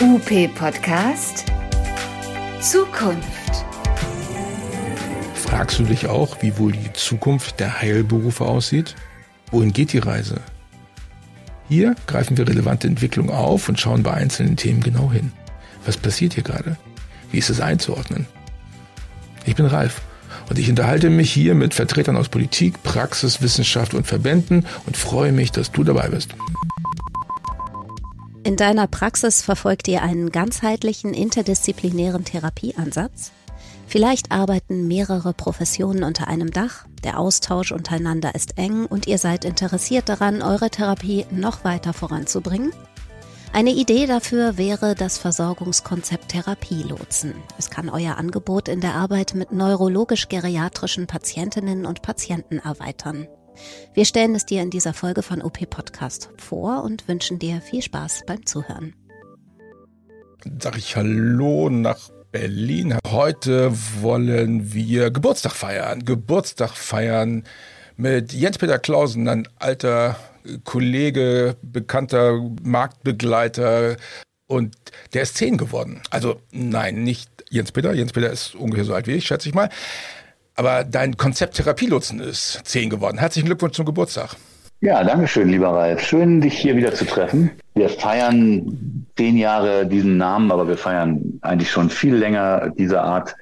[0.00, 1.46] UP Podcast
[2.60, 3.64] Zukunft.
[5.34, 8.94] Fragst du dich auch, wie wohl die Zukunft der Heilberufe aussieht?
[9.50, 10.40] Wohin geht die Reise?
[11.68, 15.32] Hier greifen wir relevante Entwicklungen auf und schauen bei einzelnen Themen genau hin.
[15.84, 16.76] Was passiert hier gerade?
[17.32, 18.26] Wie ist es einzuordnen?
[19.46, 20.00] Ich bin Ralf
[20.48, 25.32] und ich unterhalte mich hier mit Vertretern aus Politik, Praxis, Wissenschaft und Verbänden und freue
[25.32, 26.36] mich, dass du dabei bist.
[28.48, 33.30] In deiner Praxis verfolgt ihr einen ganzheitlichen interdisziplinären Therapieansatz?
[33.86, 39.44] Vielleicht arbeiten mehrere Professionen unter einem Dach, der Austausch untereinander ist eng und ihr seid
[39.44, 42.72] interessiert daran, eure Therapie noch weiter voranzubringen?
[43.52, 47.34] Eine Idee dafür wäre das Versorgungskonzept Therapielotsen.
[47.58, 53.28] Es kann euer Angebot in der Arbeit mit neurologisch-geriatrischen Patientinnen und Patienten erweitern.
[53.94, 57.82] Wir stellen es dir in dieser Folge von OP Podcast vor und wünschen dir viel
[57.82, 58.94] Spaß beim Zuhören.
[60.60, 62.98] Sag ich Hallo nach Berlin.
[63.06, 66.04] Heute wollen wir Geburtstag feiern.
[66.04, 67.44] Geburtstag feiern
[67.96, 70.16] mit Jens-Peter Klausen, ein alter
[70.64, 73.96] Kollege, bekannter Marktbegleiter
[74.46, 74.76] und
[75.12, 76.02] der ist zehn geworden.
[76.10, 77.92] Also nein, nicht Jens-Peter.
[77.92, 79.68] Jens-Peter ist ungefähr so alt wie ich, schätze ich mal.
[80.58, 83.16] Aber dein Konzept Therapielotsen ist zehn geworden.
[83.16, 84.34] Herzlichen Glückwunsch zum Geburtstag.
[84.80, 86.02] Ja, danke schön, lieber Ralf.
[86.02, 87.52] Schön, dich hier wieder zu treffen.
[87.74, 93.36] Wir feiern zehn Jahre diesen Namen, aber wir feiern eigentlich schon viel länger diese Art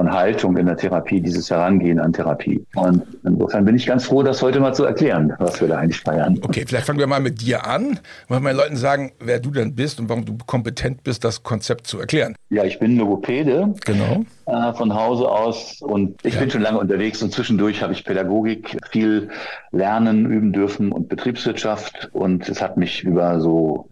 [0.00, 2.64] von Haltung in der Therapie, dieses Herangehen an Therapie.
[2.74, 6.00] Und insofern bin ich ganz froh, das heute mal zu erklären, was wir da eigentlich
[6.00, 6.40] feiern.
[6.40, 8.00] Okay, vielleicht fangen wir mal mit dir an.
[8.28, 11.86] Wollen wir Leuten sagen, wer du denn bist und warum du kompetent bist, das Konzept
[11.86, 12.34] zu erklären.
[12.48, 13.74] Ja, ich bin Logopäde.
[13.84, 14.24] Genau.
[14.46, 16.40] Äh, von Hause aus und ich ja.
[16.40, 19.28] bin schon lange unterwegs und zwischendurch habe ich Pädagogik viel
[19.70, 23.90] lernen, üben dürfen und Betriebswirtschaft und es hat mich über so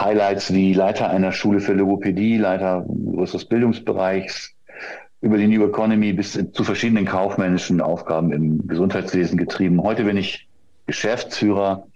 [0.00, 4.54] Highlights wie Leiter einer Schule für Logopädie, Leiter größeres Bildungsbereichs,
[5.22, 9.82] über die New Economy bis zu verschiedenen kaufmännischen Aufgaben im Gesundheitswesen getrieben.
[9.82, 10.48] Heute bin ich
[10.86, 11.86] Geschäftsführer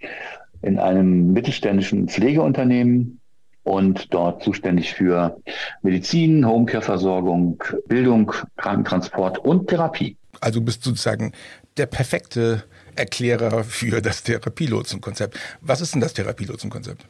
[0.62, 3.20] in einem mittelständischen Pflegeunternehmen
[3.64, 5.36] und dort zuständig für
[5.82, 10.16] Medizin, Homecare-Versorgung, Bildung, Krankentransport und Therapie.
[10.40, 11.32] Also bist sozusagen
[11.76, 12.62] der perfekte
[12.94, 15.36] Erklärer für das Therapielotsenkonzept.
[15.60, 17.06] Was ist denn das Therapielotsenkonzept?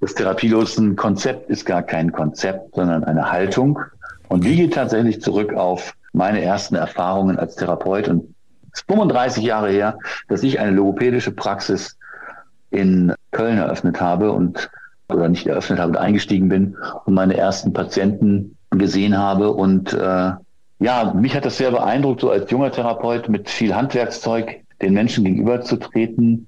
[0.00, 3.80] Das Therapielotsenkonzept ist gar kein Konzept, sondern eine Haltung,
[4.28, 8.08] und die geht tatsächlich zurück auf meine ersten Erfahrungen als Therapeut.
[8.08, 8.34] Und
[8.72, 11.96] es ist 35 Jahre her, dass ich eine logopädische Praxis
[12.70, 14.70] in Köln eröffnet habe und
[15.10, 19.52] oder nicht eröffnet habe, eingestiegen bin und meine ersten Patienten gesehen habe.
[19.52, 20.32] Und äh,
[20.80, 25.24] ja, mich hat das sehr beeindruckt, so als junger Therapeut mit viel Handwerkszeug den Menschen
[25.24, 26.46] gegenüberzutreten,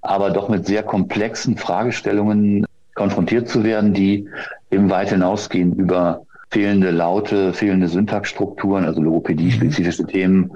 [0.00, 4.28] aber doch mit sehr komplexen Fragestellungen konfrontiert zu werden, die
[4.70, 10.08] eben weit hinausgehen über fehlende Laute, fehlende Syntaxstrukturen, also Logopädie-spezifische mhm.
[10.08, 10.52] Themen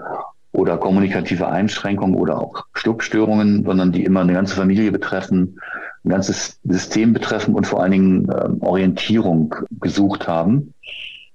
[0.53, 5.59] oder kommunikative Einschränkungen oder auch Schluckstörungen, sondern die immer eine ganze Familie betreffen,
[6.05, 10.75] ein ganzes System betreffen und vor allen Dingen äh, Orientierung gesucht haben.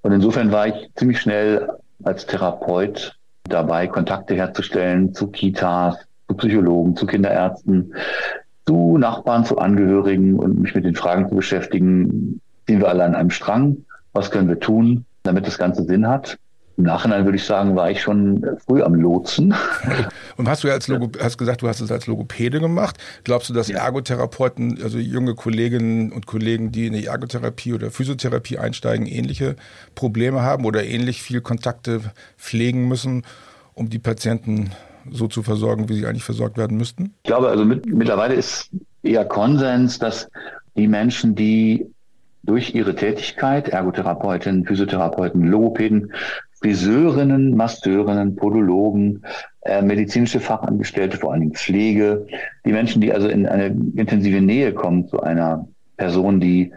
[0.02, 1.70] Und insofern war ich ziemlich schnell
[2.04, 5.98] als Therapeut dabei, Kontakte herzustellen zu Kitas,
[6.28, 7.94] zu Psychologen, zu Kinderärzten,
[8.66, 13.16] zu Nachbarn, zu Angehörigen und mich mit den Fragen zu beschäftigen, ziehen wir alle an
[13.16, 13.78] einem Strang
[14.14, 16.38] was können wir tun, damit das Ganze Sinn hat.
[16.78, 19.52] Im Nachhinein würde ich sagen, war ich schon früh am Lotsen.
[20.38, 22.98] Und hast du ja als Logo, hast gesagt, du hast es als Logopäde gemacht.
[23.24, 23.80] Glaubst du, dass ja.
[23.80, 29.56] Ergotherapeuten, also junge Kolleginnen und Kollegen, die in die Ergotherapie oder Physiotherapie einsteigen, ähnliche
[29.96, 32.02] Probleme haben oder ähnlich viel Kontakte
[32.38, 33.24] pflegen müssen,
[33.74, 34.70] um die Patienten
[35.10, 37.16] so zu versorgen, wie sie eigentlich versorgt werden müssten?
[37.24, 38.70] Ich glaube, also mit, mittlerweile ist
[39.02, 40.30] eher Konsens, dass
[40.76, 41.88] die Menschen, die
[42.48, 46.14] durch ihre Tätigkeit, Ergotherapeuten, Physiotherapeuten, Logopäden,
[46.60, 49.24] Friseurinnen, Masseurinnen, Podologen,
[49.62, 52.26] äh, medizinische Fachangestellte, vor allen Dingen Pflege,
[52.66, 56.72] die Menschen, die also in eine intensive Nähe kommen zu einer Person, die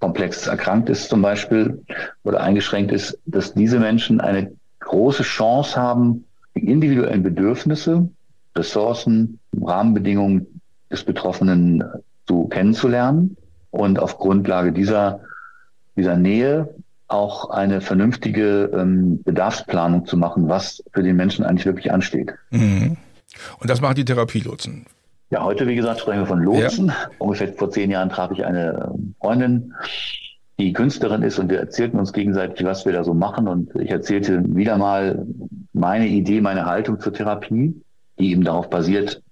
[0.00, 1.82] komplex erkrankt ist zum Beispiel
[2.22, 6.24] oder eingeschränkt ist, dass diese Menschen eine große Chance haben,
[6.54, 8.08] die individuellen Bedürfnisse,
[8.54, 11.82] Ressourcen, Rahmenbedingungen des Betroffenen
[12.26, 13.36] zu kennenzulernen
[13.76, 15.20] und auf Grundlage dieser,
[15.96, 16.74] dieser Nähe
[17.08, 22.34] auch eine vernünftige ähm, Bedarfsplanung zu machen, was für den Menschen eigentlich wirklich ansteht.
[22.50, 22.96] Mhm.
[23.58, 24.86] Und das machen die Therapielotsen.
[25.30, 26.88] Ja, heute, wie gesagt, sprechen wir von Lotsen.
[26.88, 26.94] Ja.
[27.18, 29.74] Ungefähr vor zehn Jahren traf ich eine ähm, Freundin,
[30.58, 33.46] die Künstlerin ist und wir erzählten uns gegenseitig, was wir da so machen.
[33.46, 35.26] Und ich erzählte wieder mal
[35.72, 37.74] meine Idee, meine Haltung zur Therapie,
[38.18, 39.22] die eben darauf basiert,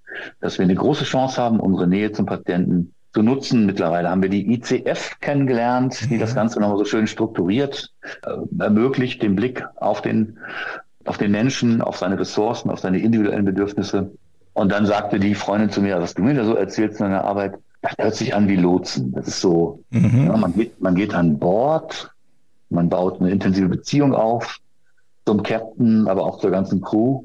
[0.40, 3.64] dass wir eine große Chance haben, unsere Nähe zum Patienten zu nutzen.
[3.64, 6.34] Mittlerweile haben wir die ICF kennengelernt, die das mhm.
[6.34, 10.38] Ganze nochmal so schön strukturiert äh, ermöglicht, den Blick auf den,
[11.04, 14.10] auf den Menschen, auf seine Ressourcen, auf seine individuellen Bedürfnisse.
[14.52, 17.24] Und dann sagte die Freundin zu mir, was du mir da so erzählst in deiner
[17.24, 19.12] Arbeit, das hört sich an wie Lotsen.
[19.12, 20.26] Das ist so, mhm.
[20.26, 22.10] ja, man, geht, man geht an Bord,
[22.70, 24.58] man baut eine intensive Beziehung auf
[25.26, 27.24] zum Captain, aber auch zur ganzen Crew.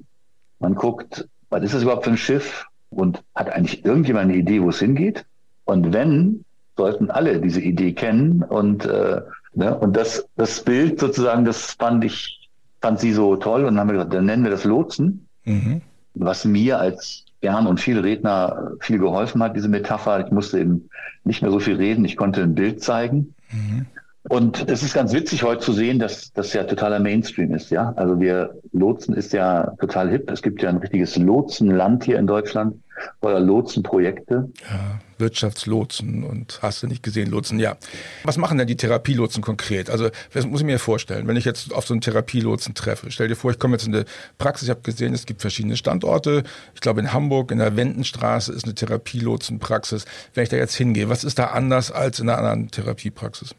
[0.59, 2.65] Man guckt, was ist das überhaupt für ein Schiff?
[2.91, 5.25] Und hat eigentlich irgendjemand eine Idee, wo es hingeht?
[5.69, 6.45] Und wenn,
[6.75, 8.41] sollten alle diese Idee kennen.
[8.41, 9.21] Und, äh,
[9.53, 12.49] ne, und das, das Bild sozusagen, das fand ich,
[12.81, 13.65] fand sie so toll.
[13.65, 15.27] Und dann haben wir gesagt, dann nennen wir das Lotsen.
[15.45, 15.81] Mhm.
[16.15, 20.25] Was mir als Gern und viele Redner viel geholfen hat, diese Metapher.
[20.25, 20.89] Ich musste eben
[21.23, 23.35] nicht mehr so viel reden, ich konnte ein Bild zeigen.
[23.51, 23.85] Mhm.
[24.27, 27.93] Und es ist ganz witzig heute zu sehen, dass das ja totaler Mainstream ist, ja.
[27.95, 30.29] Also wir Lotsen ist ja total hip.
[30.31, 32.75] Es gibt ja ein richtiges Lotsenland hier in Deutschland
[33.21, 34.49] oder Lotsenprojekte.
[34.69, 37.75] Ja, Wirtschaftslotsen und hast du nicht gesehen, Lotsen, ja.
[38.23, 39.89] Was machen denn die Therapielotsen konkret?
[39.89, 43.11] Also, das muss ich mir vorstellen, wenn ich jetzt auf so einen Therapielotsen treffe.
[43.11, 44.05] Stell dir vor, ich komme jetzt in eine
[44.37, 46.43] Praxis, ich habe gesehen, es gibt verschiedene Standorte.
[46.73, 50.05] Ich glaube, in Hamburg, in der Wendenstraße ist eine Therapielotsenpraxis.
[50.33, 53.55] Wenn ich da jetzt hingehe, was ist da anders als in einer anderen Therapiepraxis?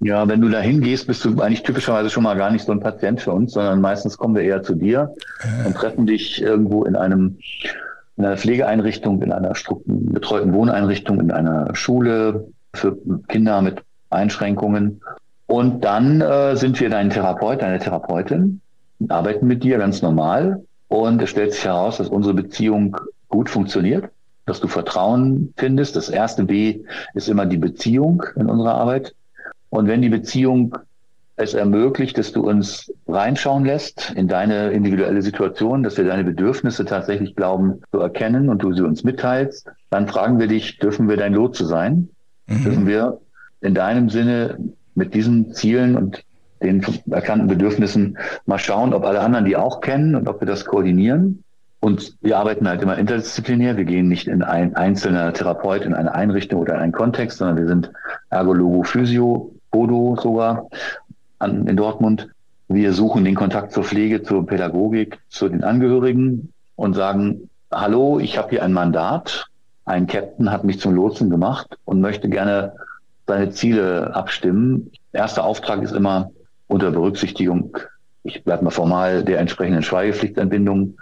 [0.00, 2.80] Ja, wenn du da hingehst, bist du eigentlich typischerweise schon mal gar nicht so ein
[2.80, 5.14] Patient für uns, sondern meistens kommen wir eher zu dir
[5.64, 7.38] und treffen dich irgendwo in einem
[8.16, 9.52] in einer Pflegeeinrichtung, in einer
[9.86, 12.96] betreuten Wohneinrichtung, in einer Schule für
[13.28, 15.00] Kinder mit Einschränkungen.
[15.46, 18.60] Und dann äh, sind wir dein Therapeut, deine Therapeutin,
[19.08, 20.64] arbeiten mit dir ganz normal.
[20.88, 22.96] Und es stellt sich heraus, dass unsere Beziehung
[23.28, 24.10] gut funktioniert,
[24.46, 25.96] dass du Vertrauen findest.
[25.96, 26.84] Das erste B
[27.14, 29.14] ist immer die Beziehung in unserer Arbeit.
[29.70, 30.76] Und wenn die Beziehung
[31.36, 36.84] es ermöglicht, dass du uns reinschauen lässt in deine individuelle Situation, dass wir deine Bedürfnisse
[36.84, 41.16] tatsächlich glauben zu erkennen und du sie uns mitteilst, dann fragen wir dich, dürfen wir
[41.16, 42.08] dein Lotse sein?
[42.46, 42.64] Mhm.
[42.64, 43.20] Dürfen wir
[43.60, 44.58] in deinem Sinne
[44.94, 46.22] mit diesen Zielen und
[46.62, 50.64] den erkannten Bedürfnissen mal schauen, ob alle anderen die auch kennen und ob wir das
[50.64, 51.44] koordinieren?
[51.80, 53.76] Und wir arbeiten halt immer interdisziplinär.
[53.76, 57.58] Wir gehen nicht in ein einzelner Therapeut in eine Einrichtung oder in einen Kontext, sondern
[57.58, 57.90] wir sind
[58.30, 60.66] Ergologo, Physio, Bodo sogar
[61.40, 62.30] an, in Dortmund.
[62.68, 68.38] Wir suchen den Kontakt zur Pflege, zur Pädagogik, zu den Angehörigen und sagen, hallo, ich
[68.38, 69.46] habe hier ein Mandat.
[69.84, 72.72] Ein Captain hat mich zum Lotsen gemacht und möchte gerne
[73.26, 74.90] seine Ziele abstimmen.
[75.12, 76.30] Erster Auftrag ist immer
[76.66, 77.76] unter Berücksichtigung,
[78.22, 80.96] ich bleibe mal formal, der entsprechenden Schweigepflichtentbindung,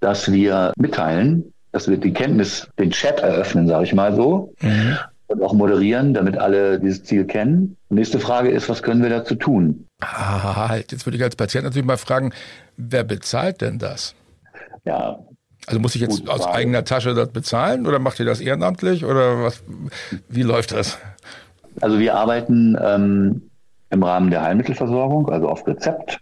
[0.00, 4.98] dass wir mitteilen, dass wir die Kenntnis, den Chat eröffnen, sage ich mal so, mhm
[5.32, 7.76] und auch moderieren, damit alle dieses Ziel kennen.
[7.88, 9.86] Nächste Frage ist, was können wir dazu tun?
[10.00, 10.92] Ah, halt.
[10.92, 12.32] Jetzt würde ich als Patient natürlich mal fragen,
[12.76, 14.14] wer bezahlt denn das?
[14.84, 15.18] Ja.
[15.66, 16.54] Also muss ich jetzt aus Frage.
[16.54, 19.62] eigener Tasche das bezahlen oder macht ihr das ehrenamtlich oder was?
[20.28, 20.98] Wie läuft das?
[21.80, 23.42] Also wir arbeiten ähm,
[23.90, 26.18] im Rahmen der Heilmittelversorgung, also auf Rezept.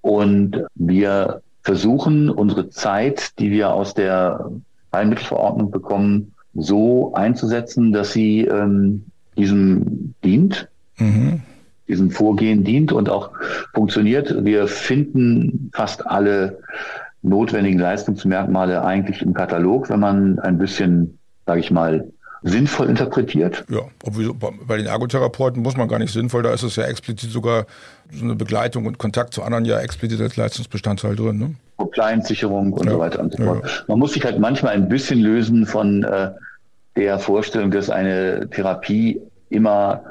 [0.00, 4.50] Und wir versuchen unsere Zeit, die wir aus der
[4.92, 9.04] Heilmittelverordnung bekommen, so einzusetzen, dass sie ähm,
[9.36, 10.68] diesem dient,
[10.98, 11.42] mhm.
[11.88, 13.30] diesem Vorgehen dient und auch
[13.74, 14.44] funktioniert.
[14.44, 16.58] Wir finden fast alle
[17.22, 22.06] notwendigen Leistungsmerkmale eigentlich im Katalog, wenn man ein bisschen, sage ich mal,
[22.44, 23.64] sinnvoll interpretiert.
[23.70, 27.30] Ja, obwohl bei den Ergotherapeuten muss man gar nicht sinnvoll, da ist es ja explizit
[27.30, 27.64] sogar
[28.12, 31.38] so eine Begleitung und Kontakt zu anderen ja explizit als Leistungsbestandteil drin.
[31.38, 31.54] Ne?
[31.78, 32.92] Compliance-Sicherung und ja.
[32.92, 33.64] so weiter und so fort.
[33.64, 33.70] Ja.
[33.88, 36.30] Man muss sich halt manchmal ein bisschen lösen von äh,
[36.96, 39.20] der Vorstellung, dass eine Therapie
[39.50, 40.02] immer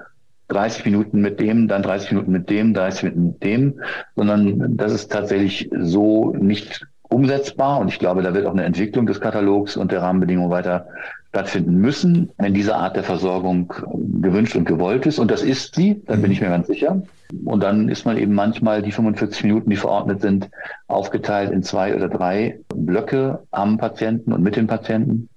[0.49, 3.79] 30 Minuten mit dem, dann 30 Minuten mit dem, 30 Minuten mit dem,
[4.15, 7.79] sondern das ist tatsächlich so nicht umsetzbar.
[7.79, 10.87] Und ich glaube, da wird auch eine Entwicklung des Katalogs und der Rahmenbedingungen weiter
[11.29, 13.73] stattfinden müssen, wenn diese Art der Versorgung
[14.21, 15.17] gewünscht und gewollt ist.
[15.17, 17.01] Und das ist sie, dann bin ich mir ganz sicher.
[17.45, 20.49] Und dann ist man eben manchmal die 45 Minuten, die verordnet sind,
[20.87, 25.29] aufgeteilt in zwei oder drei Blöcke am Patienten und mit dem Patienten.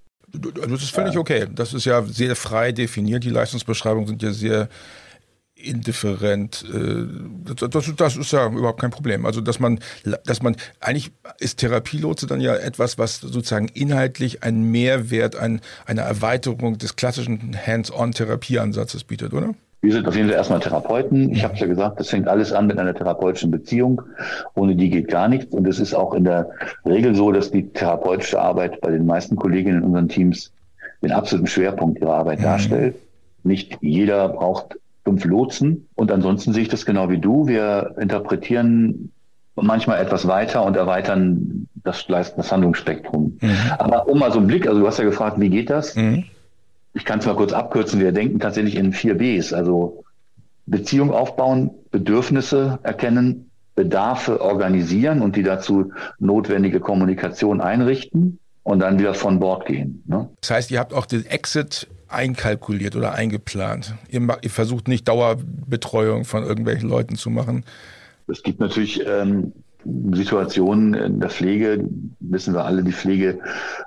[0.45, 1.47] Also das ist völlig okay.
[1.55, 3.25] Das ist ja sehr frei definiert.
[3.25, 4.69] Die Leistungsbeschreibungen sind ja sehr
[5.57, 6.65] indifferent.
[6.73, 7.07] Äh,
[7.71, 9.27] das, das, ist ja überhaupt kein Problem.
[9.27, 9.81] Also dass man,
[10.25, 16.03] dass man eigentlich ist Therapielotse dann ja etwas, was sozusagen inhaltlich einen Mehrwert, ein, eine
[16.03, 19.55] Erweiterung des klassischen Hands-on-Therapieansatzes bietet, oder?
[19.83, 21.31] Wir sind auf jeden Fall erstmal Therapeuten.
[21.31, 24.03] Ich habe es ja gesagt, das fängt alles an mit einer therapeutischen Beziehung.
[24.55, 25.55] Ohne die geht gar nichts.
[25.55, 26.51] Und es ist auch in der
[26.85, 30.53] Regel so, dass die therapeutische Arbeit bei den meisten Kolleginnen in unseren Teams
[31.03, 32.45] den absoluten Schwerpunkt ihrer Arbeit mhm.
[32.45, 32.97] darstellt.
[33.45, 35.89] Nicht jeder braucht fünf Lotsen.
[35.95, 37.47] Und ansonsten sehe ich das genau wie du.
[37.47, 39.13] Wir interpretieren
[39.55, 43.39] manchmal etwas weiter und erweitern das, das Handlungsspektrum.
[43.41, 43.57] Mhm.
[43.79, 45.95] Aber um mal so einen Blick, also du hast ja gefragt, wie geht das?
[45.95, 46.25] Mhm
[46.97, 50.03] ich kann es mal kurz abkürzen, wir denken tatsächlich in vier Bs, also
[50.65, 59.13] Beziehung aufbauen, Bedürfnisse erkennen, Bedarfe organisieren und die dazu notwendige Kommunikation einrichten und dann wieder
[59.13, 60.03] von Bord gehen.
[60.07, 60.31] Ne?
[60.41, 63.95] Das heißt, ihr habt auch den Exit einkalkuliert oder eingeplant.
[64.09, 67.65] Ihr, ihr, versucht nicht Dauerbetreuung von irgendwelchen Leuten zu machen.
[68.27, 69.53] Es gibt natürlich ähm,
[70.13, 71.85] Situationen in der Pflege,
[72.21, 73.39] wissen wir alle, die Pflege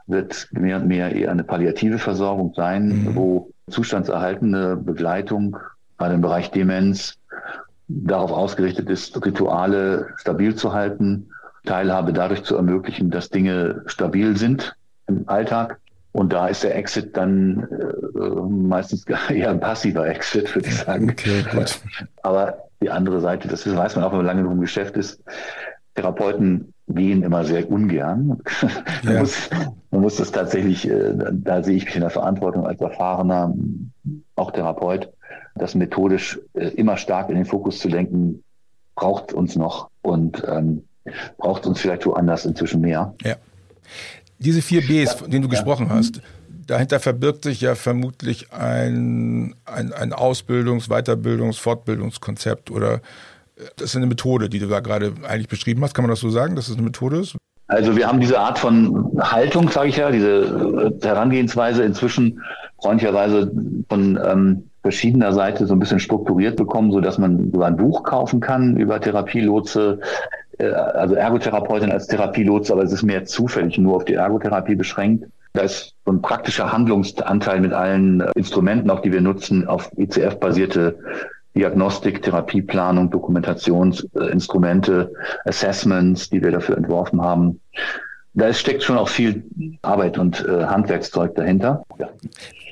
[0.07, 3.15] wird mehr und mehr eher eine palliative Versorgung sein, mhm.
[3.15, 5.57] wo zustandserhaltende Begleitung,
[5.97, 7.15] gerade im Bereich Demenz,
[7.87, 11.29] darauf ausgerichtet ist, Rituale stabil zu halten,
[11.65, 14.75] Teilhabe dadurch zu ermöglichen, dass Dinge stabil sind
[15.07, 15.79] im Alltag.
[16.11, 21.11] Und da ist der Exit dann äh, meistens eher ein passiver Exit, würde ich sagen.
[21.11, 21.43] Okay.
[22.23, 25.21] Aber die andere Seite, das weiß man auch, wenn man lange im Geschäft ist,
[25.95, 28.41] Therapeuten gehen immer sehr ungern.
[29.03, 29.11] Ja.
[29.11, 29.49] man, muss,
[29.91, 33.53] man muss das tatsächlich, äh, da sehe ich mich in der Verantwortung als erfahrener,
[34.35, 35.09] auch Therapeut,
[35.55, 38.43] das methodisch äh, immer stark in den Fokus zu lenken,
[38.95, 40.83] braucht uns noch und ähm,
[41.37, 43.13] braucht uns vielleicht woanders inzwischen mehr.
[43.23, 43.35] Ja.
[44.39, 45.51] Diese vier Bs, von denen du ja.
[45.51, 46.21] gesprochen hast,
[46.67, 53.01] dahinter verbirgt sich ja vermutlich ein, ein, ein Ausbildungs-, Weiterbildungs-, Fortbildungskonzept oder
[53.75, 55.93] das ist eine Methode, die du da gerade eigentlich beschrieben hast.
[55.93, 57.35] Kann man das so sagen, dass es eine Methode ist?
[57.67, 62.41] Also wir haben diese Art von Haltung, sage ich ja, diese äh, Herangehensweise inzwischen
[62.81, 63.51] freundlicherweise
[63.87, 68.03] von ähm, verschiedener Seite so ein bisschen strukturiert bekommen, so dass man über ein Buch
[68.03, 69.99] kaufen kann über Therapielotse,
[70.57, 75.25] äh, also Ergotherapeutin als Therapielotse, aber es ist mehr zufällig nur auf die Ergotherapie beschränkt.
[75.53, 79.91] Da ist so ein praktischer Handlungsanteil mit allen äh, Instrumenten, auch die wir nutzen, auf
[79.97, 80.97] ICF-basierte
[81.59, 85.11] Diagnostik, Therapieplanung, Dokumentationsinstrumente,
[85.43, 87.59] Assessments, die wir dafür entworfen haben.
[88.33, 89.43] Da steckt schon auch viel
[89.81, 91.83] Arbeit und äh, Handwerkszeug dahinter.
[91.97, 92.09] Ja.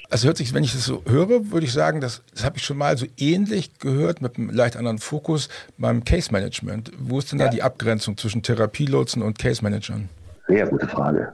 [0.10, 2.63] Also hört sich, wenn ich das so höre, würde ich sagen, das, das habe ich
[2.63, 6.91] schon mal so ähnlich gehört mit einem leicht anderen Fokus beim Case Management.
[6.98, 7.46] Wo ist denn ja.
[7.46, 10.08] da die Abgrenzung zwischen Therapielotsen und Case Managern?
[10.47, 11.33] Sehr gute Frage.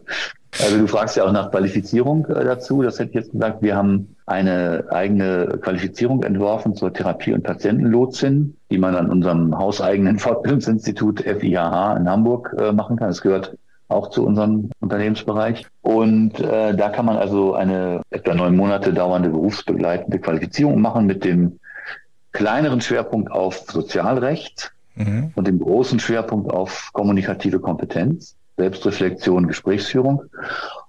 [0.62, 2.82] Also du fragst ja auch nach Qualifizierung äh, dazu.
[2.84, 3.62] Das hätte ich jetzt gesagt.
[3.62, 10.20] Wir haben eine eigene Qualifizierung entworfen zur Therapie- und Patientenlotsin, die man an unserem hauseigenen
[10.20, 13.10] Fortbildungsinstitut FIHH in Hamburg äh, machen kann.
[13.10, 15.66] Es gehört auch zu unserem Unternehmensbereich.
[15.82, 21.24] Und äh, da kann man also eine etwa neun Monate dauernde berufsbegleitende Qualifizierung machen mit
[21.24, 21.60] dem
[22.32, 25.32] kleineren Schwerpunkt auf Sozialrecht mhm.
[25.36, 30.24] und dem großen Schwerpunkt auf kommunikative Kompetenz, Selbstreflexion, Gesprächsführung.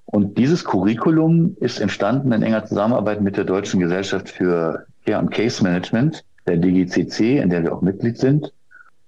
[0.06, 5.30] Und dieses Curriculum ist entstanden in enger Zusammenarbeit mit der Deutschen Gesellschaft für Care und
[5.30, 8.52] Case Management, der DGCC, in der wir auch Mitglied sind.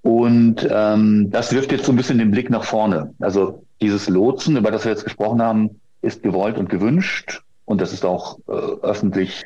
[0.03, 3.13] Und ähm, das wirft jetzt so ein bisschen den Blick nach vorne.
[3.21, 7.93] Also dieses Lotsen, über das wir jetzt gesprochen haben, ist gewollt und gewünscht und das
[7.93, 9.45] ist auch äh, öffentlich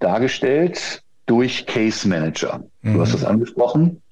[0.00, 2.64] dargestellt durch Case Manager.
[2.82, 2.94] Mhm.
[2.94, 4.02] Du hast das angesprochen.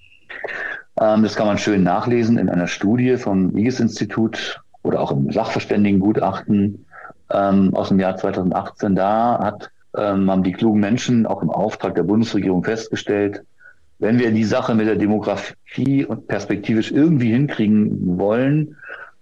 [1.01, 6.85] Ähm, das kann man schön nachlesen in einer Studie vom IGES-Institut oder auch im Sachverständigengutachten
[7.31, 8.95] ähm, aus dem Jahr 2018.
[8.95, 13.45] Da hat, ähm, haben die klugen Menschen auch im Auftrag der Bundesregierung festgestellt,
[13.99, 18.77] wenn wir die Sache mit der Demografie und perspektivisch irgendwie hinkriegen wollen,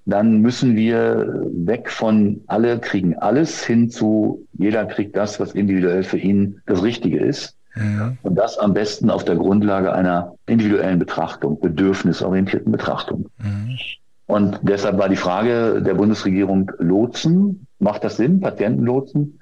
[0.05, 6.05] dann müssen wir weg von alle kriegen alles hin zu jeder kriegt das, was individuell
[6.05, 7.57] für ihn das Richtige ist.
[7.77, 8.15] Ja.
[8.23, 13.27] Und das am besten auf der Grundlage einer individuellen Betrachtung, bedürfnisorientierten Betrachtung.
[13.39, 13.79] Mhm.
[14.27, 17.67] Und deshalb war die Frage der Bundesregierung Lotsen.
[17.79, 19.39] Macht das Sinn, Patientenlotsen?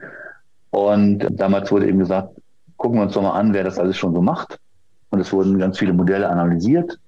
[0.71, 2.31] Und damals wurde eben gesagt,
[2.77, 4.59] gucken wir uns doch mal an, wer das alles schon so macht.
[5.11, 6.99] Und es wurden ganz viele Modelle analysiert.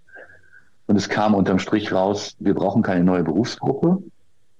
[0.86, 3.98] Und es kam unterm Strich raus, wir brauchen keine neue Berufsgruppe.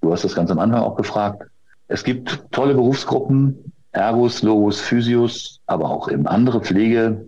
[0.01, 1.43] Du hast das ganz am Anfang auch gefragt.
[1.87, 7.27] Es gibt tolle Berufsgruppen, Ergos, Logos, Physios, aber auch eben andere Pflege,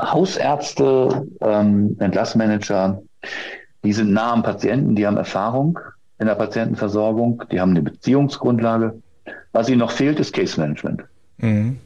[0.00, 3.02] Hausärzte, ähm, Entlassmanager.
[3.84, 5.78] Die sind nah am Patienten, die haben Erfahrung
[6.18, 9.00] in der Patientenversorgung, die haben eine Beziehungsgrundlage.
[9.52, 11.02] Was ihnen noch fehlt, ist Case Management.
[11.38, 11.78] Mhm.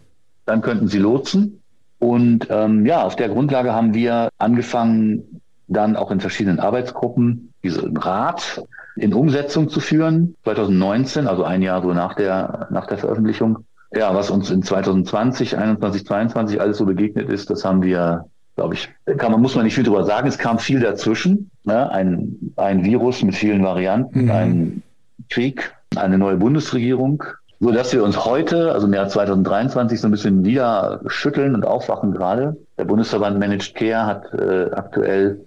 [0.47, 1.61] Dann könnten sie lotsen.
[1.99, 7.97] Und ähm, ja, auf der Grundlage haben wir angefangen, dann auch in verschiedenen Arbeitsgruppen diesen
[7.97, 8.62] Rat
[8.97, 10.35] in Umsetzung zu führen.
[10.44, 13.64] 2019, also ein Jahr so nach der, nach der Veröffentlichung.
[13.96, 18.74] Ja, was uns in 2020, 21, 22 alles so begegnet ist, das haben wir, glaube
[18.74, 20.26] ich, kann man, muss man nicht viel drüber sagen.
[20.26, 21.50] Es kam viel dazwischen.
[21.64, 21.90] Ne?
[21.90, 24.30] Ein, ein Virus mit vielen Varianten, mhm.
[24.30, 24.82] ein
[25.30, 27.22] Krieg, eine neue Bundesregierung,
[27.60, 31.64] so dass wir uns heute, also im Jahr 2023, so ein bisschen wieder schütteln und
[31.64, 32.56] aufwachen gerade.
[32.78, 35.44] Der Bundesverband Managed Care hat äh, aktuell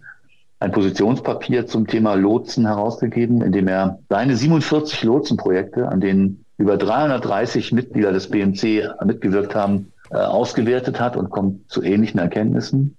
[0.59, 6.77] ein Positionspapier zum Thema Lotsen herausgegeben, in dem er seine 47 Lotsenprojekte, an denen über
[6.77, 12.95] 330 Mitglieder des BMC mitgewirkt haben, äh, ausgewertet hat und kommt zu ähnlichen Erkenntnissen.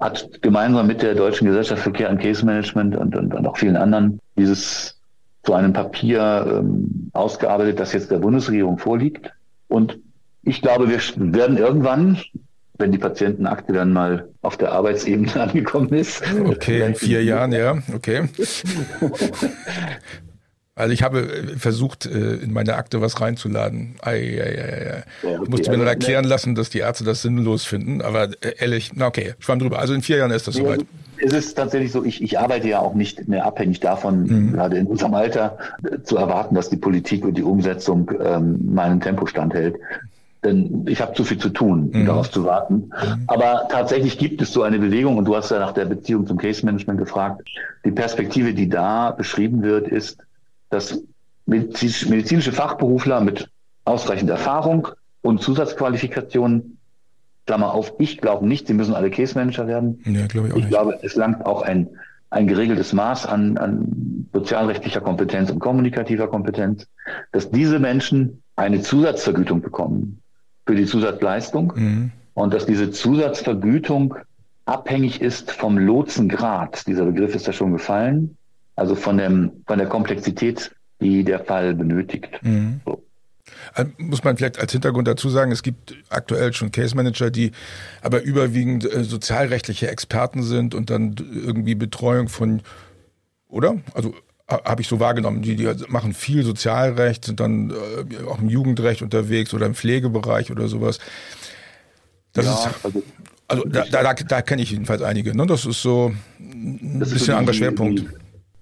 [0.00, 3.56] Hat gemeinsam mit der Deutschen Gesellschaft für Care and Case Management und, und, und auch
[3.56, 4.98] vielen anderen dieses
[5.44, 9.30] zu einem Papier ähm, ausgearbeitet, das jetzt der Bundesregierung vorliegt.
[9.68, 9.98] Und
[10.42, 12.18] ich glaube, wir werden irgendwann,
[12.78, 16.22] wenn die Patientenakte dann mal auf der Arbeitsebene angekommen ist.
[16.44, 18.28] Okay, in vier Jahren, ja, okay.
[20.76, 23.94] Also ich habe äh, versucht, äh, in meine Akte was reinzuladen.
[24.02, 25.04] Ei, ei, ei, ei.
[25.22, 25.50] Ja, okay.
[25.50, 28.02] Musste mir dann also, erklären lassen, dass die Ärzte das sinnlos finden.
[28.02, 29.78] Aber äh, ehrlich, na okay, schwamm drüber.
[29.78, 30.84] Also in vier Jahren ist das soweit.
[31.18, 34.52] Es ist tatsächlich so, ich, ich arbeite ja auch nicht mehr abhängig davon, mhm.
[34.54, 35.56] gerade in unserem Alter,
[36.02, 39.76] zu erwarten, dass die Politik und die Umsetzung ähm, meinem Tempo standhält.
[40.42, 42.06] Denn ich habe zu viel zu tun, mhm.
[42.06, 42.74] darauf zu warten.
[42.74, 43.24] Mhm.
[43.28, 46.36] Aber tatsächlich gibt es so eine Bewegung, und du hast ja nach der Beziehung zum
[46.36, 47.48] Case Management gefragt.
[47.84, 50.18] Die Perspektive, die da beschrieben wird, ist,
[50.74, 51.02] dass
[51.46, 53.48] medizinische Fachberufler mit
[53.84, 54.88] ausreichend Erfahrung
[55.22, 56.78] und Zusatzqualifikationen,
[57.46, 60.00] Klammer auf, ich glaube nicht, sie müssen alle Case Manager werden.
[60.06, 60.70] Ja, glaube ich auch ich nicht.
[60.70, 61.88] glaube, es langt auch ein,
[62.30, 66.86] ein geregeltes Maß an, an sozialrechtlicher Kompetenz und kommunikativer Kompetenz,
[67.32, 70.22] dass diese Menschen eine Zusatzvergütung bekommen
[70.66, 72.12] für die Zusatzleistung mhm.
[72.32, 74.14] und dass diese Zusatzvergütung
[74.64, 76.86] abhängig ist vom Lotsengrad.
[76.86, 78.38] Dieser Begriff ist ja schon gefallen.
[78.76, 82.28] Also von, dem, von der Komplexität, die der Fall benötigt.
[82.42, 82.80] Mhm.
[82.84, 83.04] So.
[83.72, 87.52] Also muss man vielleicht als Hintergrund dazu sagen, es gibt aktuell schon Case Manager, die
[88.02, 92.62] aber überwiegend äh, sozialrechtliche Experten sind und dann irgendwie Betreuung von,
[93.48, 93.76] oder?
[93.94, 94.14] Also
[94.48, 99.02] habe ich so wahrgenommen, die, die machen viel Sozialrecht, sind dann äh, auch im Jugendrecht
[99.02, 100.98] unterwegs oder im Pflegebereich oder sowas.
[102.34, 103.02] Das ja, ist, also,
[103.48, 105.34] also da, da, da, kenne ich jedenfalls einige.
[105.34, 105.46] Ne?
[105.46, 108.00] Das ist so ein bisschen anderer Schwerpunkt.
[108.00, 108.08] Die,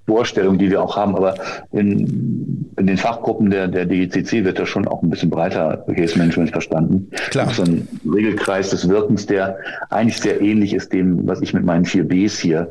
[0.06, 1.14] Vorstellung, die wir auch haben.
[1.14, 1.34] Aber
[1.72, 6.18] in, in den Fachgruppen der, der DECC wird da schon auch ein bisschen breiter Case
[6.18, 7.08] Management verstanden.
[7.30, 7.50] Klar.
[7.50, 9.56] So ein Regelkreis des Wirkens, der
[9.90, 12.70] eigentlich sehr ähnlich ist dem, was ich mit meinen vier Bs hier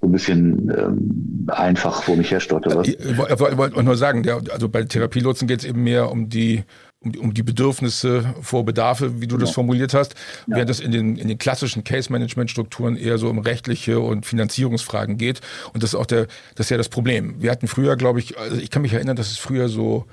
[0.00, 2.82] so ein bisschen ähm, einfach vor mich herstottere.
[2.82, 6.64] Ich, ich wollte nur sagen, der, also bei Therapielotsen geht es eben mehr um die
[7.00, 9.40] um, um die Bedürfnisse vor Bedarfe, wie du ja.
[9.40, 10.14] das formuliert hast,
[10.46, 10.56] ja.
[10.56, 15.40] während es in den, in den klassischen Case-Management-Strukturen eher so um rechtliche und Finanzierungsfragen geht.
[15.72, 17.40] Und das ist auch der, das ist ja das Problem.
[17.40, 20.06] Wir hatten früher, glaube ich, also ich kann mich erinnern, dass es früher so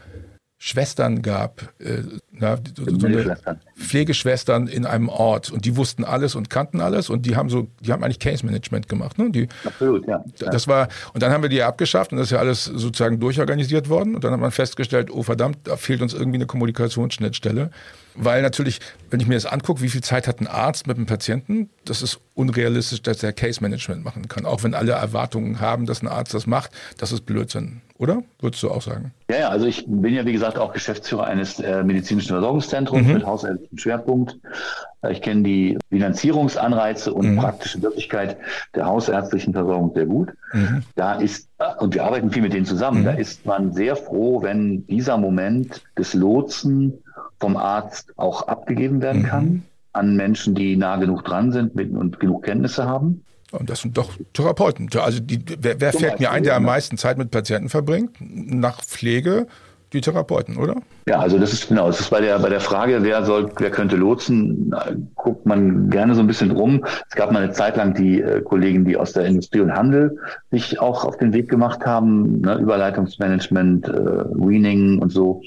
[0.60, 3.38] Schwestern gab, äh, na, so, eine
[3.78, 7.68] Pflegeschwestern in einem Ort und die wussten alles und kannten alles und die haben so,
[7.80, 9.20] die haben eigentlich Case Management gemacht.
[9.20, 9.30] Ne?
[9.30, 10.24] Die, Absolut, ja.
[10.40, 13.88] Das war, und dann haben wir die abgeschafft und das ist ja alles sozusagen durchorganisiert
[13.88, 17.70] worden und dann hat man festgestellt, oh verdammt, da fehlt uns irgendwie eine Kommunikationsschnittstelle.
[18.18, 18.80] Weil natürlich,
[19.12, 22.02] wenn ich mir das angucke, wie viel Zeit hat ein Arzt mit einem Patienten, das
[22.02, 24.46] ist unrealistisch, dass er Case Management machen kann.
[24.46, 28.24] Auch wenn alle Erwartungen haben, dass ein Arzt das macht, das ist Blödsinn oder?
[28.40, 29.12] Würdest du auch sagen?
[29.30, 33.14] Ja, ja, also ich bin ja, wie gesagt, auch Geschäftsführer eines äh, medizinischen Versorgungszentrums mhm.
[33.14, 34.38] mit hausärztlichem Schwerpunkt.
[35.02, 37.38] Äh, ich kenne die Finanzierungsanreize und mhm.
[37.38, 38.38] praktische Wirklichkeit
[38.76, 40.30] der hausärztlichen Versorgung sehr gut.
[40.54, 40.84] Mhm.
[40.96, 43.20] Da ist, äh, und wir arbeiten viel mit denen zusammen, da mhm.
[43.20, 46.94] ist man sehr froh, wenn dieser Moment des Lotsen
[47.40, 49.28] vom Arzt auch abgegeben werden mhm.
[49.28, 49.64] kann
[49.98, 53.24] an Menschen, die nah genug dran sind mit, und genug Kenntnisse haben.
[53.52, 54.90] Und das sind doch Therapeuten.
[55.00, 58.12] Also die, wer, wer fällt mir ein, der am meisten Zeit mit Patienten verbringt?
[58.20, 59.48] Nach Pflege
[59.94, 60.76] die Therapeuten, oder?
[61.08, 63.72] Ja, also das ist genau, das ist bei der bei der Frage, wer soll, wer
[63.72, 64.76] könnte lotsen,
[65.16, 66.86] guckt man gerne so ein bisschen drum.
[67.10, 70.20] Es gab mal eine Zeit lang die äh, Kollegen, die aus der Industrie und Handel
[70.52, 75.42] sich auch auf den Weg gemacht haben, ne, Überleitungsmanagement, äh, Weaning und so,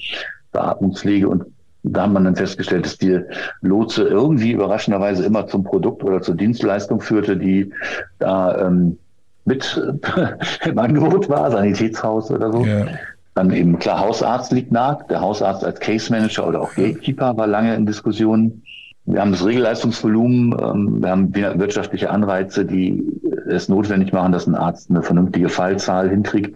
[0.51, 1.45] Beatmungspflege und
[1.83, 3.19] da hat man dann festgestellt, dass die
[3.61, 7.71] Lotse irgendwie überraschenderweise immer zum Produkt oder zur Dienstleistung führte, die
[8.19, 8.97] da ähm,
[9.45, 9.81] mit
[10.65, 12.65] im Angebot war, Sanitätshaus oder so.
[12.65, 12.85] Ja.
[13.33, 14.95] Dann eben klar, Hausarzt liegt nah.
[15.09, 18.63] Der Hausarzt als Case Manager oder auch Gatekeeper war lange in Diskussionen.
[19.05, 23.03] Wir haben das Regelleistungsvolumen, ähm, wir haben wirtschaftliche Anreize, die
[23.47, 26.55] es notwendig machen, dass ein Arzt eine vernünftige Fallzahl hinkriegt.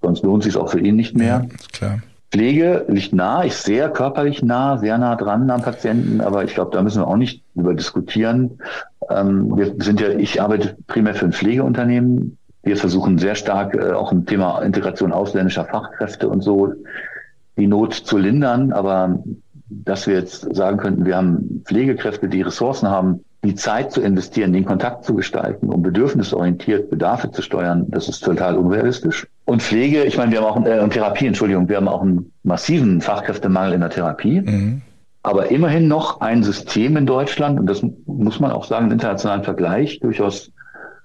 [0.00, 1.46] Sonst lohnt es sich auch für ihn nicht mehr.
[1.48, 1.98] Ja, klar.
[2.32, 6.70] Pflege liegt nah, ist sehr körperlich nah, sehr nah dran am Patienten, aber ich glaube,
[6.72, 8.58] da müssen wir auch nicht über diskutieren.
[9.10, 12.38] Ähm, wir sind ja, ich arbeite primär für ein Pflegeunternehmen.
[12.62, 16.72] Wir versuchen sehr stark äh, auch im Thema Integration ausländischer Fachkräfte und so
[17.58, 19.22] die Not zu lindern, aber
[19.68, 24.52] dass wir jetzt sagen könnten, wir haben Pflegekräfte, die Ressourcen haben, die Zeit zu investieren,
[24.52, 29.26] den Kontakt zu gestalten, um bedürfnisorientiert Bedarfe zu steuern, das ist total unrealistisch.
[29.44, 33.00] Und Pflege, ich meine, wir haben auch äh, Therapie, Entschuldigung, wir haben auch einen massiven
[33.00, 34.40] Fachkräftemangel in der Therapie.
[34.42, 34.82] Mhm.
[35.24, 39.44] Aber immerhin noch ein System in Deutschland, und das muss man auch sagen, im internationalen
[39.44, 40.52] Vergleich durchaus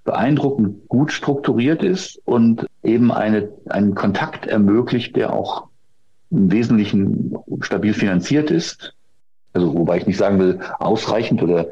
[0.03, 5.67] beeindruckend gut strukturiert ist und eben eine, einen Kontakt ermöglicht, der auch
[6.31, 8.93] im Wesentlichen stabil finanziert ist.
[9.53, 11.67] Also wobei ich nicht sagen will, ausreichend oder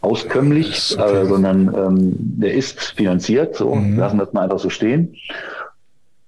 [0.00, 1.22] auskömmlich, okay.
[1.22, 3.56] äh, sondern ähm, der ist finanziert.
[3.56, 3.98] So mhm.
[3.98, 5.14] lassen wir es mal einfach so stehen.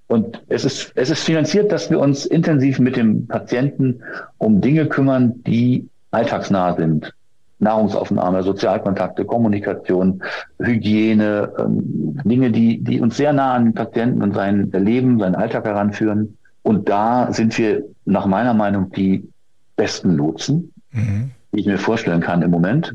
[0.08, 4.02] Und es ist, es ist finanziert, dass wir uns intensiv mit dem Patienten
[4.38, 7.12] um Dinge kümmern, die alltagsnah sind.
[7.60, 10.22] Nahrungsaufnahme, Sozialkontakte, Kommunikation,
[10.60, 15.34] Hygiene, ähm, Dinge, die, die uns sehr nah an den Patienten und sein Leben, seinen
[15.34, 16.38] Alltag heranführen.
[16.62, 19.28] Und da sind wir nach meiner Meinung die
[19.76, 21.30] besten Lotsen, mhm.
[21.52, 22.94] die ich mir vorstellen kann im Moment.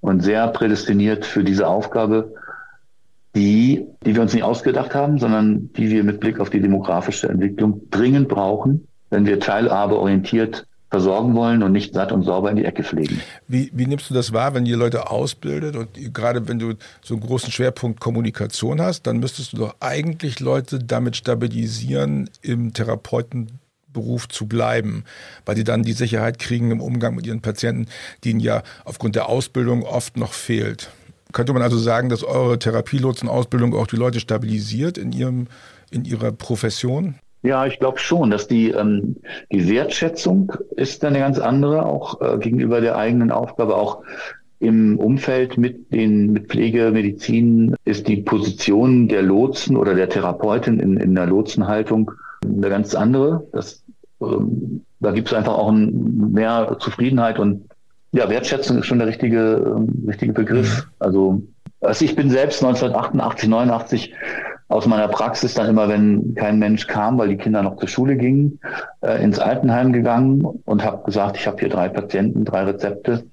[0.00, 2.34] Und sehr prädestiniert für diese Aufgabe,
[3.34, 7.28] die, die wir uns nicht ausgedacht haben, sondern die wir mit Blick auf die demografische
[7.28, 12.64] Entwicklung dringend brauchen, wenn wir teilhabeorientiert versorgen wollen und nicht satt und sauber in die
[12.64, 13.20] Ecke pflegen.
[13.48, 17.14] Wie, wie nimmst du das wahr, wenn ihr Leute ausbildet und gerade wenn du so
[17.14, 22.72] einen großen Schwerpunkt Kommunikation hast, dann müsstest du doch eigentlich Leute damit stabilisieren, im
[23.94, 25.04] Therapeutenberuf zu bleiben,
[25.46, 27.86] weil die dann die Sicherheit kriegen im Umgang mit ihren Patienten,
[28.22, 30.90] die ihnen ja aufgrund der Ausbildung oft noch fehlt.
[31.32, 35.48] Könnte man also sagen, dass eure Therapielotsenausbildung auch die Leute stabilisiert in ihrem
[35.90, 37.16] in ihrer Profession?
[37.42, 39.16] Ja, ich glaube schon, dass die, ähm,
[39.52, 44.02] die Wertschätzung ist eine ganz andere, auch äh, gegenüber der eigenen Aufgabe, auch
[44.60, 50.96] im Umfeld mit den mit Pflegemedizin ist die Position der Lotsen oder der Therapeutin in,
[50.96, 52.10] in der Lotsenhaltung
[52.44, 53.46] eine ganz andere.
[53.52, 53.83] Das,
[55.00, 57.68] da gibt es einfach auch ein, mehr Zufriedenheit und
[58.12, 60.84] ja, Wertschätzung ist schon der richtige, ähm, richtige Begriff.
[60.84, 60.92] Mhm.
[61.00, 61.42] Also,
[61.80, 64.14] also ich bin selbst 1988, 89
[64.68, 68.16] aus meiner Praxis dann immer, wenn kein Mensch kam, weil die Kinder noch zur Schule
[68.16, 68.60] gingen,
[69.02, 73.24] äh, ins Altenheim gegangen und habe gesagt, ich habe hier drei Patienten, drei Rezepte.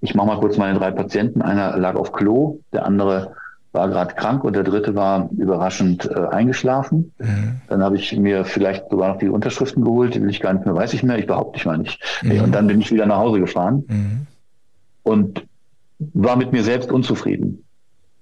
[0.00, 1.42] Ich mache mal kurz meine drei Patienten.
[1.42, 3.32] Einer lag auf Klo, der andere
[3.72, 7.12] war gerade krank und der dritte war überraschend äh, eingeschlafen.
[7.18, 7.60] Mhm.
[7.68, 10.66] Dann habe ich mir vielleicht sogar noch die Unterschriften geholt, die will ich gar nicht
[10.66, 12.02] mehr, weiß ich mehr, ich behaupte ich mal nicht.
[12.22, 12.42] Mhm.
[12.42, 14.26] Und dann bin ich wieder nach Hause gefahren mhm.
[15.04, 15.46] und
[15.98, 17.64] war mit mir selbst unzufrieden.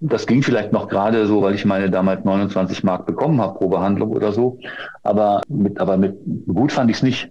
[0.01, 3.69] Das ging vielleicht noch gerade so, weil ich meine damals 29 Mark bekommen habe pro
[3.69, 4.59] Behandlung oder so.
[5.03, 7.31] Aber mit, aber mit gut fand ich es nicht.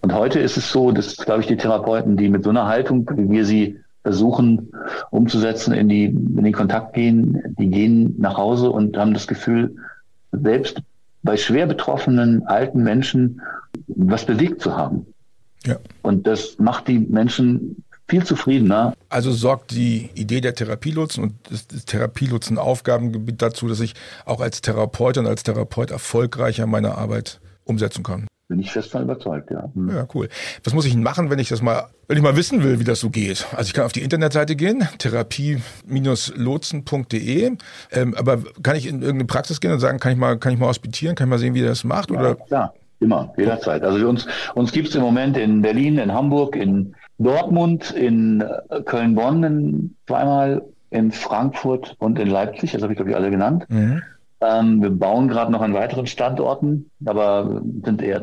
[0.00, 3.08] Und heute ist es so, dass, glaube ich, die Therapeuten, die mit so einer Haltung,
[3.14, 4.72] wie wir sie versuchen
[5.10, 9.76] umzusetzen, in, die, in den Kontakt gehen, die gehen nach Hause und haben das Gefühl,
[10.32, 10.80] selbst
[11.22, 13.42] bei schwer betroffenen alten Menschen
[13.86, 15.06] was bewegt zu haben.
[15.66, 15.76] Ja.
[16.02, 18.94] Und das macht die Menschen viel zufriedener.
[19.08, 24.40] Also sorgt die Idee der Therapielotsen und das, das Therapielotsen Aufgabengebiet dazu, dass ich auch
[24.40, 28.26] als Therapeut und als Therapeut erfolgreicher meine Arbeit umsetzen kann.
[28.50, 29.70] Bin ich fest von überzeugt, ja.
[29.74, 29.90] Hm.
[29.90, 30.28] Ja, cool.
[30.64, 32.84] Was muss ich denn machen, wenn ich das mal, wenn ich mal wissen will, wie
[32.84, 33.46] das so geht?
[33.52, 37.52] Also ich kann auf die Internetseite gehen, therapie-lotsen.de.
[37.92, 40.58] Ähm, aber kann ich in irgendeine Praxis gehen und sagen, kann ich mal, kann ich
[40.58, 42.10] mal hospitieren, kann ich mal sehen, wie der das macht?
[42.10, 42.34] Ja, oder?
[42.34, 42.74] klar.
[42.98, 43.84] Immer, jederzeit.
[43.84, 48.82] Also uns, uns gibt es im Moment in Berlin, in Hamburg, in Dortmund, in äh,
[48.82, 53.66] Köln-Bonn zweimal, in Frankfurt und in Leipzig, das habe ich glaube ich alle genannt.
[53.68, 54.02] Mhm.
[54.40, 58.22] Ähm, wir bauen gerade noch an weiteren Standorten, aber sind eher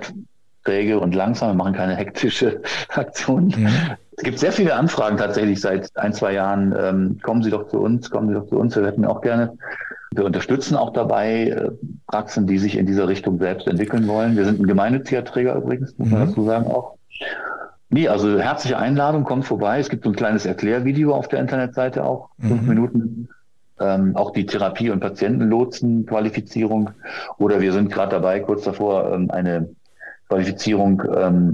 [0.63, 3.53] träge und langsam, wir machen keine hektische Aktion.
[3.56, 3.69] Mhm.
[4.17, 6.75] Es gibt sehr viele Anfragen tatsächlich seit ein, zwei Jahren.
[6.77, 9.58] Ähm, kommen Sie doch zu uns, kommen Sie doch zu uns, wir hätten auch gerne.
[10.12, 11.71] Wir unterstützen auch dabei äh,
[12.08, 14.36] Praxen, die sich in dieser Richtung selbst entwickeln wollen.
[14.36, 16.27] Wir sind ein gemeinnütziger Träger übrigens, muss man mhm.
[16.27, 16.95] dazu sagen auch.
[17.89, 19.80] Nee, also herzliche Einladung, kommt vorbei.
[19.80, 22.67] Es gibt so ein kleines Erklärvideo auf der Internetseite auch, fünf mhm.
[22.67, 23.30] Minuten.
[23.79, 26.89] Ähm, auch die Therapie- und Patientenlotsen-Qualifizierung.
[27.37, 29.69] Oder wir sind gerade dabei, kurz davor, ähm, eine
[30.29, 31.53] Qualifizierung ähm,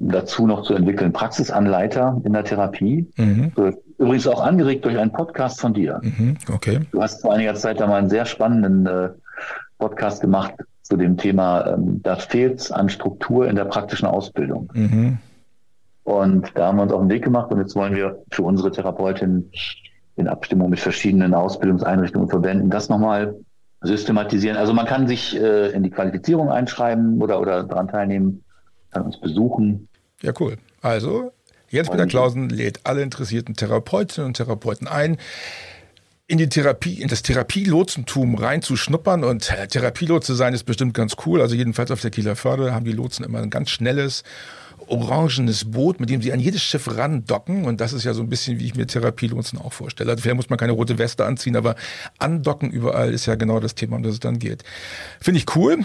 [0.00, 1.12] dazu noch zu entwickeln.
[1.12, 3.08] Praxisanleiter in der Therapie.
[3.16, 3.52] Mhm.
[3.98, 6.00] Übrigens auch angeregt durch einen Podcast von dir.
[6.02, 6.36] Mhm.
[6.52, 6.80] Okay.
[6.92, 9.08] Du hast vor einiger Zeit da mal einen sehr spannenden äh,
[9.78, 14.70] Podcast gemacht zu dem Thema, ähm, da fehlt es an Struktur in der praktischen Ausbildung.
[14.74, 15.18] Mhm.
[16.04, 18.70] Und da haben wir uns auf den Weg gemacht und jetzt wollen wir für unsere
[18.70, 19.50] Therapeutin
[20.16, 23.36] in Abstimmung mit verschiedenen Ausbildungseinrichtungen und Verbänden das nochmal
[23.80, 24.56] systematisieren.
[24.56, 28.44] Also man kann sich äh, in die Qualifizierung einschreiben oder, oder daran teilnehmen,
[28.90, 29.88] kann uns besuchen.
[30.20, 30.56] Ja, cool.
[30.82, 31.32] Also,
[31.70, 35.16] Jens-Peter Klausen lädt alle interessierten Therapeutinnen und Therapeuten ein,
[36.28, 41.16] in die Therapie, in das Therapielotsentum reinzuschnuppern und äh, Therapielot zu sein ist bestimmt ganz
[41.26, 41.40] cool.
[41.40, 44.22] Also jedenfalls auf der Kieler Förde haben die Lotsen immer ein ganz schnelles
[44.92, 47.64] orangenes Boot, mit dem sie an jedes Schiff randocken.
[47.64, 50.10] Und das ist ja so ein bisschen, wie ich mir Therapielotsen auch vorstelle.
[50.10, 51.74] Also vielleicht muss man keine rote Weste anziehen, aber
[52.18, 54.62] andocken überall ist ja genau das Thema, um das es dann geht.
[55.20, 55.78] Finde ich cool.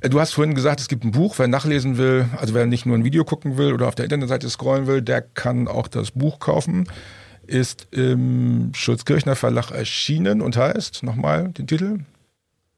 [0.00, 2.96] Du hast vorhin gesagt, es gibt ein Buch, wer nachlesen will, also wer nicht nur
[2.96, 6.40] ein Video gucken will oder auf der Internetseite scrollen will, der kann auch das Buch
[6.40, 6.86] kaufen.
[7.46, 11.98] Ist im Schulz-Kirchner Verlag erschienen und heißt, nochmal den Titel?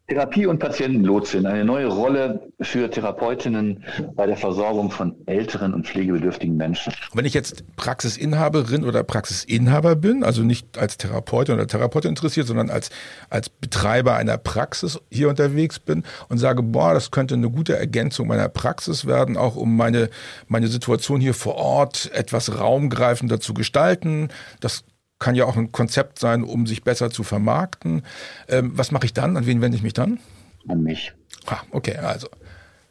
[0.08, 3.82] Therapie- und Patientenlotsin, eine neue Rolle für Therapeutinnen
[4.14, 6.92] bei der Versorgung von älteren und pflegebedürftigen Menschen.
[7.12, 12.70] Wenn ich jetzt Praxisinhaberin oder Praxisinhaber bin, also nicht als Therapeutin oder Therapeutin interessiert, sondern
[12.70, 12.90] als,
[13.30, 18.28] als Betreiber einer Praxis hier unterwegs bin und sage, boah, das könnte eine gute Ergänzung
[18.28, 20.08] meiner Praxis werden, auch um meine,
[20.46, 24.28] meine Situation hier vor Ort etwas raumgreifender zu gestalten.
[24.60, 24.84] Das
[25.18, 28.02] kann ja auch ein Konzept sein, um sich besser zu vermarkten.
[28.48, 29.36] Ähm, was mache ich dann?
[29.36, 30.18] An wen wende ich mich dann?
[30.68, 31.12] An mich.
[31.46, 32.28] Ah, okay, also.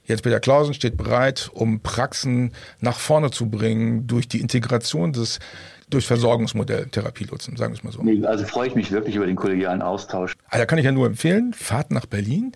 [0.07, 5.39] Jens Peter Klausen steht bereit, um Praxen nach vorne zu bringen durch die Integration des
[5.89, 8.27] durch Versorgungsmodell Therapielotsen, sagen wir es mal so.
[8.27, 10.33] Also freue ich mich wirklich über den kollegialen Austausch.
[10.47, 12.53] Also da kann ich ja nur empfehlen, fahrt nach Berlin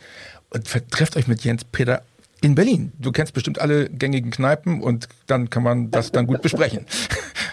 [0.50, 2.02] und trefft euch mit Jens Peter
[2.42, 2.92] in Berlin.
[2.98, 6.86] Du kennst bestimmt alle gängigen Kneipen und dann kann man das dann gut besprechen.